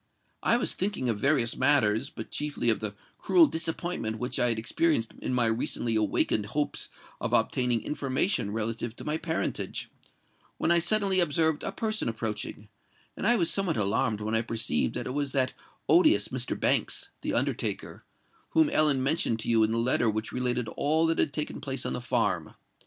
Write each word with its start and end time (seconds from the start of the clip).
I 0.41 0.57
was 0.57 0.73
thinking 0.73 1.09
of 1.09 1.19
various 1.19 1.55
matters,—but 1.55 2.31
chiefly 2.31 2.71
of 2.71 2.79
the 2.79 2.95
cruel 3.19 3.45
disappointment 3.45 4.17
which 4.17 4.39
I 4.39 4.49
had 4.49 4.57
experienced 4.57 5.13
in 5.21 5.31
my 5.31 5.45
recently 5.45 5.95
awakened 5.95 6.47
hopes 6.47 6.89
of 7.19 7.33
obtaining 7.33 7.83
information 7.83 8.49
relative 8.49 8.95
to 8.95 9.03
my 9.03 9.17
parentage,—when 9.17 10.71
I 10.71 10.79
suddenly 10.79 11.19
observed 11.19 11.61
a 11.63 11.71
person 11.71 12.09
approaching; 12.09 12.67
and 13.15 13.27
I 13.27 13.35
was 13.35 13.51
somewhat 13.51 13.77
alarmed 13.77 14.21
when 14.21 14.33
I 14.33 14.41
perceived 14.41 14.95
that 14.95 15.05
it 15.05 15.13
was 15.13 15.33
that 15.33 15.53
odious 15.87 16.29
Mr. 16.29 16.59
Banks, 16.59 17.09
the 17.21 17.35
undertaker, 17.35 18.03
whom 18.53 18.71
Ellen 18.71 19.03
mentioned 19.03 19.37
to 19.41 19.49
you 19.49 19.61
in 19.63 19.71
the 19.71 19.77
letter 19.77 20.09
which 20.09 20.31
related 20.31 20.67
all 20.69 21.05
that 21.05 21.19
had 21.19 21.31
taken 21.31 21.61
place 21.61 21.85
at 21.85 21.93
the 21.93 22.01
farm. 22.01 22.55